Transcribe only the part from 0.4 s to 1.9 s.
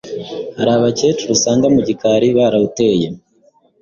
hari abakecuru usanga mu